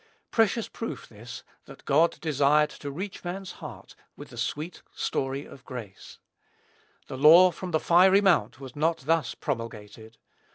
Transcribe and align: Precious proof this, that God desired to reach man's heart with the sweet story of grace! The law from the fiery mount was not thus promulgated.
Precious 0.31 0.67
proof 0.67 1.07
this, 1.07 1.43
that 1.65 1.85
God 1.85 2.19
desired 2.21 2.71
to 2.71 2.89
reach 2.89 3.23
man's 3.23 3.51
heart 3.51 3.93
with 4.15 4.29
the 4.29 4.35
sweet 4.37 4.81
story 4.95 5.45
of 5.45 5.63
grace! 5.63 6.17
The 7.05 7.17
law 7.19 7.51
from 7.51 7.69
the 7.69 7.79
fiery 7.79 8.19
mount 8.19 8.59
was 8.59 8.75
not 8.75 9.01
thus 9.05 9.35
promulgated. 9.35 10.17